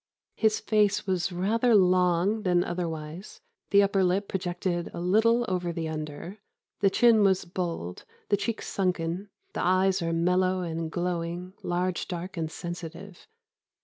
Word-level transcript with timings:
His 0.35 0.59
face 0.59 1.05
was 1.05 1.31
rather 1.31 1.75
long 1.75 2.41
than 2.41 2.63
otherwise; 2.63 3.39
the 3.69 3.83
upper 3.83 4.03
lip 4.03 4.27
projected 4.27 4.89
a 4.95 4.99
little 4.99 5.45
over 5.47 5.71
the 5.71 5.87
under; 5.89 6.39
the 6.79 6.89
chin 6.89 7.21
was 7.23 7.45
bold, 7.45 8.03
the 8.29 8.35
cheeks 8.37 8.65
sunken; 8.67 9.29
the 9.53 9.63
eyes 9.63 10.01
are 10.01 10.11
mellow 10.11 10.61
and 10.61 10.91
glowing, 10.91 11.53
large, 11.61 12.07
dark, 12.07 12.35
and 12.35 12.51
sensitive. 12.51 13.27